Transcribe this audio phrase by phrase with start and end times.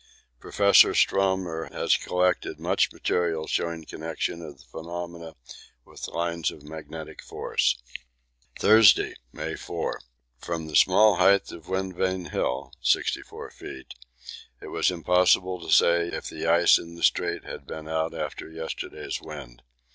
[0.39, 5.35] Professor Störmer has collected much material showing connection of the phenomenon
[5.85, 7.77] with lines of magnetic force.
[8.57, 9.99] Thursday, May 4.
[10.39, 13.93] From the small height of Wind Vane Hill (64 feet)
[14.59, 18.49] it was impossible to say if the ice in the Strait had been out after
[18.49, 19.61] yesterday's wind.